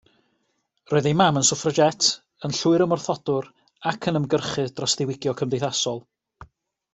[0.91, 2.07] Roedd ei mam yn swffragét,
[2.49, 3.51] yn llwyrymwrthodwr
[3.93, 6.03] ac yn ymgyrchydd dros ddiwygio cymdeithasol.